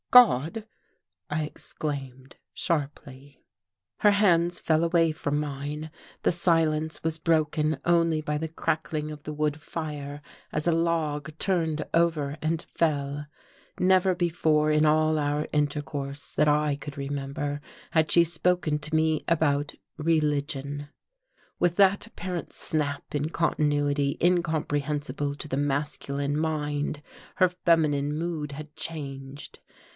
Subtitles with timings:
[0.09, 0.65] "God!"
[1.29, 3.45] I exclaimed sharply.
[3.99, 5.89] Her hands fell away from mine....
[6.23, 11.37] The silence was broken only by the crackling of the wood fire as a log
[11.37, 13.27] turned over and fell.
[13.79, 17.61] Never before, in all our intercourse that I could remember,
[17.91, 20.89] had she spoken to me about religion....
[21.59, 27.01] With that apparent snap in continuity incomprehensible to the masculine mind
[27.35, 29.59] her feminine mood had changed.